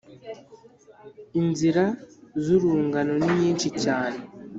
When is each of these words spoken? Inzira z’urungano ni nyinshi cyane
Inzira 1.39 1.83
z’urungano 2.43 3.13
ni 3.19 3.29
nyinshi 3.39 3.69
cyane 3.83 4.19